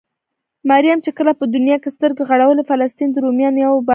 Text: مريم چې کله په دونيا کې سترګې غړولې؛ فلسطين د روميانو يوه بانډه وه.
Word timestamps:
مريم 0.69 0.97
چې 1.05 1.11
کله 1.17 1.31
په 1.39 1.45
دونيا 1.53 1.77
کې 1.83 1.89
سترګې 1.95 2.23
غړولې؛ 2.29 2.63
فلسطين 2.71 3.09
د 3.11 3.17
روميانو 3.25 3.57
يوه 3.65 3.75
بانډه 3.75 3.87
وه. 3.87 3.89